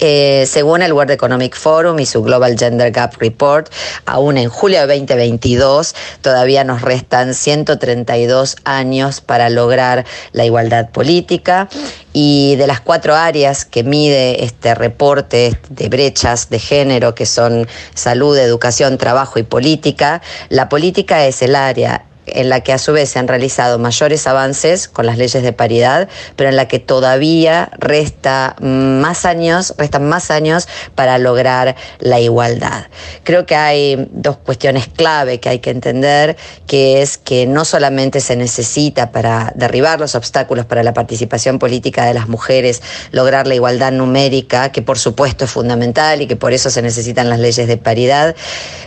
Eh, 0.04 0.46
según 0.46 0.82
el 0.82 0.92
World 0.92 1.12
Economic 1.12 1.54
Forum 1.54 2.00
y 2.00 2.06
su 2.06 2.22
Global 2.22 2.58
Gender 2.58 2.90
Gap 2.90 3.14
Report, 3.20 3.70
aún 4.06 4.38
en 4.38 4.48
julio 4.48 4.86
de 4.86 4.98
2022 4.98 5.94
todavía 6.22 6.64
nos 6.64 6.82
restan 6.82 7.34
132 7.34 8.56
años 8.64 9.20
para 9.20 9.50
lograr 9.50 10.04
la 10.32 10.44
igualdad 10.44 10.90
política 10.90 11.68
y 12.12 12.56
de 12.56 12.66
las 12.66 12.80
cuatro 12.80 13.14
áreas 13.14 13.64
que 13.64 13.84
mide 13.84 14.44
este 14.44 14.74
reporte 14.74 15.58
de 15.68 15.88
brechas 15.88 16.48
de 16.48 16.58
género, 16.58 17.14
que 17.14 17.26
son 17.26 17.68
salud, 17.94 18.36
educación, 18.36 18.98
trabajo 18.98 19.38
y 19.38 19.44
política, 19.44 20.22
la 20.48 20.68
política 20.68 21.26
es 21.26 21.42
el 21.42 21.54
área 21.54 22.06
en 22.26 22.48
la 22.48 22.60
que 22.60 22.72
a 22.72 22.78
su 22.78 22.92
vez 22.92 23.10
se 23.10 23.18
han 23.18 23.28
realizado 23.28 23.78
mayores 23.78 24.26
avances 24.26 24.88
con 24.88 25.06
las 25.06 25.18
leyes 25.18 25.42
de 25.42 25.52
paridad, 25.52 26.08
pero 26.36 26.50
en 26.50 26.56
la 26.56 26.68
que 26.68 26.78
todavía 26.78 27.70
resta 27.78 28.56
más 28.60 29.24
años, 29.24 29.74
restan 29.78 30.08
más 30.08 30.30
años 30.30 30.68
para 30.94 31.18
lograr 31.18 31.76
la 31.98 32.20
igualdad. 32.20 32.86
Creo 33.24 33.46
que 33.46 33.56
hay 33.56 34.08
dos 34.12 34.36
cuestiones 34.38 34.88
clave 34.88 35.40
que 35.40 35.48
hay 35.48 35.58
que 35.58 35.70
entender, 35.70 36.36
que 36.66 37.02
es 37.02 37.18
que 37.18 37.46
no 37.46 37.64
solamente 37.64 38.20
se 38.20 38.36
necesita 38.36 39.10
para 39.12 39.52
derribar 39.56 40.00
los 40.00 40.14
obstáculos 40.14 40.66
para 40.66 40.82
la 40.82 40.94
participación 40.94 41.58
política 41.58 42.04
de 42.04 42.14
las 42.14 42.28
mujeres, 42.28 42.82
lograr 43.10 43.46
la 43.46 43.54
igualdad 43.54 43.92
numérica, 43.92 44.70
que 44.70 44.82
por 44.82 44.98
supuesto 44.98 45.44
es 45.44 45.50
fundamental 45.50 46.22
y 46.22 46.26
que 46.26 46.36
por 46.36 46.52
eso 46.52 46.70
se 46.70 46.82
necesitan 46.82 47.28
las 47.28 47.38
leyes 47.38 47.66
de 47.66 47.76
paridad, 47.76 48.36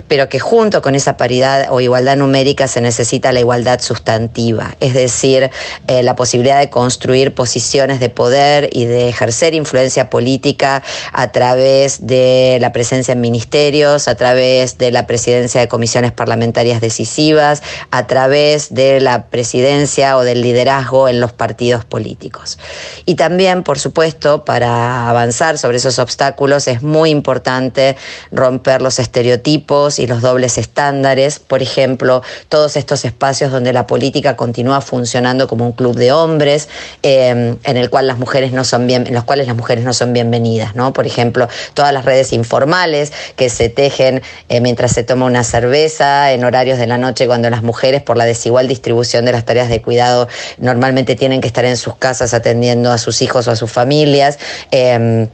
pero 0.08 0.30
que 0.30 0.40
junto 0.40 0.82
con 0.82 0.96
esa 0.96 1.18
paridad 1.18 1.68
o 1.70 1.82
igualdad 1.82 2.16
numérica 2.16 2.68
se 2.68 2.82
necesita 2.82 3.25
la 3.32 3.40
igualdad 3.40 3.80
sustantiva, 3.80 4.76
es 4.80 4.94
decir, 4.94 5.50
eh, 5.88 6.04
la 6.04 6.16
posibilidad 6.16 6.60
de 6.60 6.70
construir 6.70 7.34
posiciones 7.34 8.00
de 8.00 8.10
poder 8.10 8.70
y 8.72 8.86
de 8.86 9.10
ejercer 9.10 9.54
influencia 9.54 10.10
política 10.10 10.84
a 11.12 11.32
través 11.32 12.06
de 12.06 12.58
la 12.62 12.72
presencia 12.72 13.14
en 13.14 13.22
ministerios, 13.22 14.08
a 14.08 14.16
través 14.16 14.78
de 14.78 14.92
la 14.92 15.08
presidencia 15.08 15.62
de 15.62 15.68
comisiones 15.68 16.12
parlamentarias 16.12 16.82
decisivas, 16.82 17.64
a 17.92 18.08
través 18.08 18.74
de 18.74 19.02
la 19.02 19.28
presidencia 19.28 20.18
o 20.18 20.24
del 20.24 20.42
liderazgo 20.42 21.08
en 21.10 21.20
los 21.20 21.34
partidos 21.34 21.86
políticos. 21.86 22.58
Y 23.06 23.16
también, 23.16 23.64
por 23.64 23.80
supuesto, 23.80 24.46
para 24.46 25.10
avanzar 25.10 25.58
sobre 25.58 25.78
esos 25.78 26.00
obstáculos 26.00 26.68
es 26.68 26.82
muy 26.82 27.10
importante 27.10 27.96
romper 28.32 28.82
los 28.82 29.00
estereotipos 29.00 30.00
y 30.00 30.08
los 30.08 30.22
dobles 30.22 30.58
estándares, 30.58 31.40
por 31.40 31.62
ejemplo, 31.62 32.22
todos 32.50 32.76
estos 32.78 33.06
espacios 33.06 33.15
donde 33.20 33.74
la 33.74 33.88
política 33.88 34.36
continúa 34.36 34.82
funcionando 34.82 35.48
como 35.48 35.66
un 35.66 35.72
club 35.72 35.96
de 35.96 36.12
hombres, 36.12 36.70
em, 37.02 37.58
en 37.64 37.78
el 37.78 37.90
cual 37.90 38.06
las 38.06 38.20
mujeres 38.20 38.52
no 38.52 38.64
son 38.64 38.86
bien, 38.86 39.08
en 39.08 39.14
los 39.16 39.24
cuales 39.24 39.48
las 39.48 39.56
mujeres 39.56 39.84
no 39.84 39.94
son 39.94 40.14
bienvenidas, 40.14 40.76
¿no? 40.76 40.94
Por 40.94 41.08
ejemplo, 41.08 41.48
todas 41.74 41.92
las 41.92 42.06
redes 42.06 42.34
informales 42.34 43.12
que 43.36 43.50
se 43.50 43.70
tejen 43.70 44.22
eh, 44.48 44.62
mientras 44.62 44.92
se 44.92 45.04
toma 45.04 45.26
una 45.26 45.44
cerveza, 45.44 46.32
en 46.34 46.44
horarios 46.44 46.78
de 46.78 46.86
la 46.86 47.00
noche, 47.00 47.26
cuando 47.26 47.50
las 47.50 47.64
mujeres, 47.64 48.04
por 48.04 48.16
la 48.16 48.26
desigual 48.26 48.68
distribución 48.68 49.26
de 49.26 49.32
las 49.32 49.44
tareas 49.44 49.70
de 49.70 49.82
cuidado, 49.82 50.28
normalmente 50.60 51.16
tienen 51.16 51.42
que 51.42 51.48
estar 51.48 51.66
en 51.66 51.78
sus 51.78 51.96
casas 51.96 52.34
atendiendo 52.34 52.92
a 52.92 53.00
sus 53.00 53.22
hijos 53.24 53.48
o 53.48 53.52
a 53.52 53.56
sus 53.56 53.72
familias. 53.72 54.38
Em, 54.70 55.28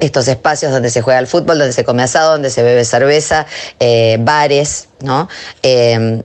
estos 0.00 0.26
espacios 0.28 0.72
donde 0.72 0.90
se 0.90 1.02
juega 1.02 1.20
el 1.20 1.26
fútbol, 1.26 1.58
donde 1.58 1.72
se 1.72 1.84
come 1.84 2.02
asado, 2.02 2.32
donde 2.32 2.50
se 2.50 2.62
bebe 2.62 2.84
cerveza, 2.84 3.46
eh, 3.78 4.16
bares, 4.20 4.88
¿no? 5.00 5.28
Eh, 5.62 6.22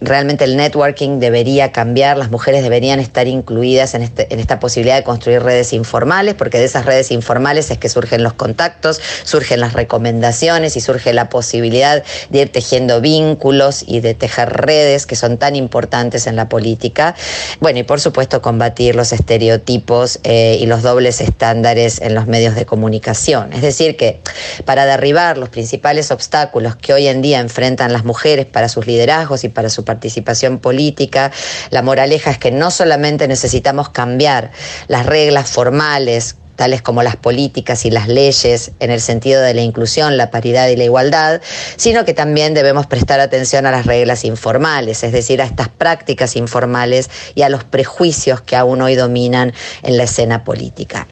realmente 0.00 0.44
el 0.44 0.56
networking 0.56 1.20
debería 1.20 1.72
cambiar, 1.72 2.16
las 2.16 2.30
mujeres 2.30 2.62
deberían 2.62 3.00
estar 3.00 3.26
incluidas 3.26 3.94
en, 3.94 4.02
este, 4.02 4.32
en, 4.32 4.40
esta 4.40 4.58
posibilidad 4.58 4.96
de 4.96 5.04
construir 5.04 5.42
redes 5.42 5.72
informales, 5.72 6.34
porque 6.34 6.58
de 6.58 6.64
esas 6.64 6.86
redes 6.86 7.10
informales 7.10 7.70
es 7.70 7.78
que 7.78 7.88
surgen 7.88 8.22
los 8.22 8.32
contactos, 8.32 9.00
surgen 9.24 9.60
las 9.60 9.72
recomendaciones 9.72 10.76
y 10.76 10.80
surge 10.80 11.12
la 11.12 11.28
posibilidad 11.28 12.02
de 12.30 12.40
ir 12.40 12.52
tejiendo 12.52 13.00
vínculos 13.00 13.84
y 13.86 14.00
de 14.00 14.14
tejer 14.14 14.50
redes 14.50 15.06
que 15.06 15.16
son 15.16 15.38
tan 15.38 15.56
importantes 15.56 16.26
en 16.26 16.36
la 16.36 16.48
política. 16.48 17.14
Bueno, 17.60 17.78
y 17.78 17.82
por 17.82 18.00
supuesto 18.00 18.42
combatir 18.42 18.96
los 18.96 19.12
estereotipos 19.12 20.20
eh, 20.24 20.58
y 20.60 20.66
los 20.66 20.82
dobles 20.82 21.20
estándares 21.20 22.00
en 22.00 22.14
los 22.14 22.26
medios 22.26 22.54
de 22.54 22.66
comunicación. 22.66 23.52
Es 23.52 23.62
decir, 23.62 23.96
que 23.96 24.20
para 24.64 24.86
derribar 24.86 25.38
los 25.38 25.48
principales 25.48 26.10
obstáculos 26.10 26.76
que 26.76 26.92
hoy 26.92 27.06
en 27.06 27.22
día 27.22 27.40
enfrentan 27.40 27.89
las 27.92 28.04
mujeres 28.04 28.46
para 28.46 28.68
sus 28.68 28.86
liderazgos 28.86 29.44
y 29.44 29.48
para 29.48 29.70
su 29.70 29.84
participación 29.84 30.58
política. 30.58 31.32
La 31.70 31.82
moraleja 31.82 32.30
es 32.30 32.38
que 32.38 32.50
no 32.50 32.70
solamente 32.70 33.28
necesitamos 33.28 33.88
cambiar 33.88 34.50
las 34.88 35.06
reglas 35.06 35.50
formales 35.50 36.36
tales 36.60 36.82
como 36.82 37.02
las 37.02 37.16
políticas 37.16 37.86
y 37.86 37.90
las 37.90 38.06
leyes 38.06 38.72
en 38.80 38.90
el 38.90 39.00
sentido 39.00 39.40
de 39.40 39.54
la 39.54 39.62
inclusión, 39.62 40.18
la 40.18 40.30
paridad 40.30 40.68
y 40.68 40.76
la 40.76 40.84
igualdad, 40.84 41.40
sino 41.76 42.04
que 42.04 42.12
también 42.12 42.52
debemos 42.52 42.86
prestar 42.86 43.18
atención 43.18 43.64
a 43.64 43.70
las 43.70 43.86
reglas 43.86 44.26
informales, 44.26 45.02
es 45.02 45.12
decir, 45.12 45.40
a 45.40 45.46
estas 45.46 45.70
prácticas 45.70 46.36
informales 46.36 47.08
y 47.34 47.42
a 47.42 47.48
los 47.48 47.64
prejuicios 47.64 48.42
que 48.42 48.56
aún 48.56 48.82
hoy 48.82 48.94
dominan 48.94 49.54
en 49.82 49.96
la 49.96 50.04
escena 50.04 50.44
política. 50.44 51.06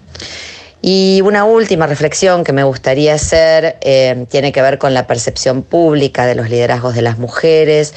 Y 0.90 1.20
una 1.20 1.44
última 1.44 1.86
reflexión 1.86 2.44
que 2.44 2.54
me 2.54 2.64
gustaría 2.64 3.12
hacer 3.12 3.76
eh, 3.82 4.24
tiene 4.30 4.52
que 4.52 4.62
ver 4.62 4.78
con 4.78 4.94
la 4.94 5.06
percepción 5.06 5.60
pública 5.60 6.24
de 6.24 6.34
los 6.34 6.48
liderazgos 6.48 6.94
de 6.94 7.02
las 7.02 7.18
mujeres, 7.18 7.92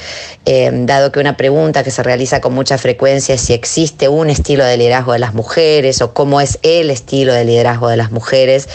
eh, 0.45 0.69
dado 0.73 1.09
que 1.13 1.21
una 1.21 1.37
pregunta 1.37 1.85
que 1.85 1.91
se 1.91 2.03
realiza 2.03 2.41
con 2.41 2.53
mucha 2.53 2.77
frecuencia 2.77 3.35
es 3.35 3.39
si 3.39 3.53
existe 3.53 4.09
un 4.09 4.29
estilo 4.29 4.65
de 4.65 4.75
liderazgo 4.75 5.13
de 5.13 5.19
las 5.19 5.33
mujeres 5.33 6.01
o 6.01 6.13
cómo 6.13 6.41
es 6.41 6.59
el 6.63 6.89
estilo 6.89 7.33
de 7.33 7.45
liderazgo 7.45 7.87
de 7.87 7.95
las 7.95 8.11
mujeres. 8.11 8.67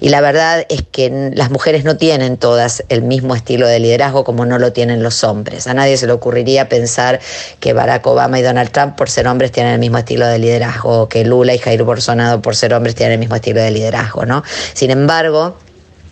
Y 0.00 0.10
la 0.10 0.20
verdad 0.20 0.64
es 0.68 0.84
que 0.92 1.32
las 1.34 1.50
mujeres 1.50 1.82
no 1.82 1.96
tienen 1.96 2.36
todas 2.36 2.84
el 2.90 3.02
mismo 3.02 3.34
estilo 3.34 3.66
de 3.66 3.80
liderazgo 3.80 4.22
como 4.22 4.46
no 4.46 4.60
lo 4.60 4.72
tienen 4.72 5.02
los 5.02 5.24
hombres. 5.24 5.66
A 5.66 5.74
nadie 5.74 5.96
se 5.96 6.06
le 6.06 6.12
ocurriría 6.12 6.68
pensar 6.68 7.18
que 7.58 7.72
Barack 7.72 8.06
Obama 8.06 8.38
y 8.38 8.42
Donald 8.42 8.70
Trump 8.70 8.94
por 8.94 9.10
ser 9.10 9.26
hombres 9.26 9.50
tienen 9.50 9.72
el 9.72 9.80
mismo 9.80 9.98
estilo 9.98 10.28
de 10.28 10.38
liderazgo, 10.38 11.08
que 11.08 11.24
Lula 11.24 11.54
y 11.54 11.58
Jair 11.58 11.82
Bolsonaro 11.82 12.40
por 12.40 12.54
ser 12.54 12.72
hombres 12.72 12.94
tienen 12.94 13.14
el 13.14 13.18
mismo 13.18 13.34
estilo 13.34 13.63
de 13.63 13.63
liderazgo, 13.70 14.24
¿no? 14.24 14.42
Sin 14.72 14.90
embargo, 14.90 15.56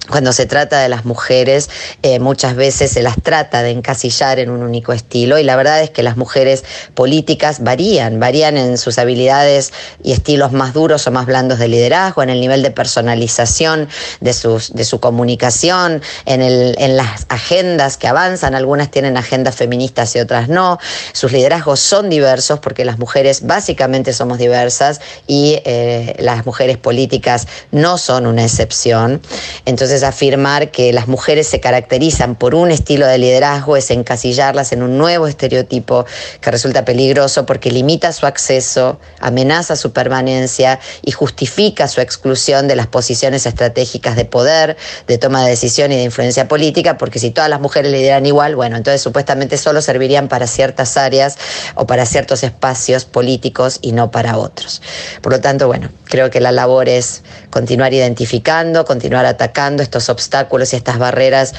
cuando 0.09 0.33
se 0.33 0.47
trata 0.47 0.81
de 0.81 0.89
las 0.89 1.05
mujeres, 1.05 1.71
eh, 2.03 2.19
muchas 2.19 2.57
veces 2.57 2.91
se 2.91 3.03
las 3.03 3.17
trata 3.23 3.63
de 3.63 3.71
encasillar 3.71 4.41
en 4.41 4.51
un 4.51 4.63
único 4.63 4.93
estilo 4.93 5.39
y 5.39 5.45
la 5.45 5.55
verdad 5.55 5.81
es 5.81 5.91
que 5.91 6.03
las 6.03 6.17
mujeres 6.17 6.65
políticas 6.95 7.63
varían, 7.63 8.19
varían 8.19 8.57
en 8.57 8.79
sus 8.79 8.99
habilidades 8.99 9.73
y 10.03 10.13
estilos 10.13 10.53
más 10.53 10.75
duros 10.75 11.07
o 11.07 11.11
más 11.13 11.27
blandos 11.27 11.61
de 11.61 11.69
liderazgo, 11.69 12.23
en 12.23 12.31
el 12.31 12.41
nivel 12.41 12.63
de 12.63 12.73
personalización 12.73 13.89
de, 14.21 14.33
sus, 14.33 14.73
de 14.73 14.85
su 14.85 14.99
comunicación, 14.99 16.03
en, 16.27 16.43
el, 16.43 16.75
en 16.79 16.97
las 16.97 17.27
agendas 17.29 17.97
que 17.97 18.09
avanzan, 18.09 18.55
algunas 18.55 18.91
tienen 18.91 19.17
agendas 19.17 19.55
feministas 19.55 20.15
y 20.17 20.21
otras 20.21 20.49
no, 20.49 20.79
sus 21.13 21.31
liderazgos 21.33 21.79
son 21.79 22.11
diversos 22.11 22.59
porque 22.59 22.85
las 22.85 22.99
mujeres 22.99 23.47
básicamente 23.47 24.13
somos 24.13 24.39
diversas 24.39 25.01
y 25.27 25.61
eh, 25.65 26.17
las 26.19 26.45
mujeres 26.45 26.77
políticas 26.77 27.47
no 27.71 27.99
son 27.99 28.27
una 28.27 28.45
excepción. 28.45 29.21
Entonces, 29.65 29.92
afirmar 30.03 30.71
que 30.71 30.93
las 30.95 31.09
mujeres 31.09 31.47
se 31.47 31.61
caracterizan 31.61 32.35
por 32.37 32.55
un 32.55 32.71
estilo 32.71 33.07
de 33.07 33.19
liderazgo 33.19 33.77
es 33.77 33.91
encasillarlas 33.91 34.73
en 34.73 34.83
un 34.83 34.97
nuevo 34.97 35.27
estereotipo 35.27 36.07
que 36.41 36.51
resulta 36.51 36.87
peligroso 36.87 37.45
porque 37.45 37.71
limita 37.71 38.13
su 38.13 38.25
acceso, 38.25 38.99
amenaza 39.21 39.77
su 39.77 39.93
permanencia 39.93 40.81
y 41.03 41.11
justifica 41.11 41.89
su 41.89 42.01
exclusión 42.01 42.69
de 42.69 42.77
las 42.77 42.87
posiciones 42.87 43.45
estratégicas 43.45 44.17
de 44.17 44.25
poder, 44.25 44.77
de 45.07 45.19
toma 45.19 45.45
de 45.45 45.51
decisión 45.51 45.93
y 45.93 45.97
de 45.97 46.05
influencia 46.05 46.49
política, 46.49 46.97
porque 46.97 47.19
si 47.19 47.31
todas 47.31 47.51
las 47.51 47.61
mujeres 47.61 47.93
lideran 47.93 48.25
igual, 48.25 48.57
bueno, 48.57 48.77
entonces 48.77 49.03
supuestamente 49.03 49.59
solo 49.59 49.83
servirían 49.83 50.29
para 50.29 50.47
ciertas 50.47 50.97
áreas 50.97 51.37
o 51.75 51.87
para 51.87 52.07
ciertos 52.07 52.43
espacios 52.43 53.05
políticos 53.05 53.79
y 53.83 53.93
no 53.93 54.11
para 54.11 54.39
otros. 54.39 54.81
Por 55.21 55.33
lo 55.33 55.41
tanto, 55.41 55.67
bueno, 55.67 55.91
creo 56.05 56.31
que 56.31 56.41
la 56.41 56.53
labor 56.53 56.89
es 56.89 57.23
continuar 57.51 57.93
identificando, 57.93 58.85
continuar 58.85 59.27
atacando 59.27 59.82
estos 59.83 60.09
obstáculos 60.09 60.73
y 60.73 60.77
estas 60.77 60.99
barreras 60.99 61.55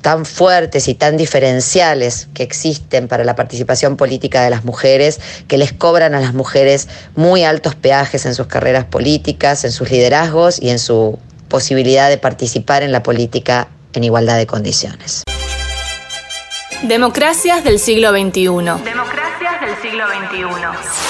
tan 0.00 0.26
fuertes 0.26 0.86
y 0.88 0.94
tan 0.94 1.16
diferenciales 1.16 2.28
que 2.34 2.42
existen 2.42 3.08
para 3.08 3.24
la 3.24 3.34
participación 3.34 3.96
política 3.96 4.42
de 4.42 4.50
las 4.50 4.64
mujeres, 4.64 5.18
que 5.48 5.56
les 5.56 5.72
cobran 5.72 6.14
a 6.14 6.20
las 6.20 6.34
mujeres 6.34 6.88
muy 7.16 7.42
altos 7.42 7.74
peajes 7.74 8.26
en 8.26 8.34
sus 8.34 8.46
carreras 8.46 8.84
políticas, 8.84 9.64
en 9.64 9.72
sus 9.72 9.90
liderazgos 9.90 10.60
y 10.60 10.70
en 10.70 10.78
su 10.78 11.18
posibilidad 11.48 12.10
de 12.10 12.18
participar 12.18 12.82
en 12.82 12.92
la 12.92 13.02
política 13.02 13.68
en 13.94 14.04
igualdad 14.04 14.36
de 14.36 14.46
condiciones. 14.46 15.22
Democracias 16.82 17.64
del 17.64 17.78
siglo 17.78 18.10
XXI. 18.10 18.42
Democracias 18.42 19.60
del 19.62 19.80
siglo 19.80 20.04
XXI. 20.06 21.04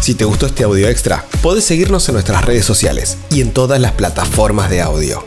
Si 0.00 0.14
te 0.14 0.24
gustó 0.24 0.46
este 0.46 0.64
audio 0.64 0.88
extra, 0.88 1.24
podés 1.40 1.64
seguirnos 1.64 2.08
en 2.08 2.14
nuestras 2.14 2.44
redes 2.44 2.64
sociales 2.64 3.16
y 3.30 3.40
en 3.40 3.52
todas 3.52 3.80
las 3.80 3.92
plataformas 3.92 4.70
de 4.70 4.82
audio. 4.82 5.24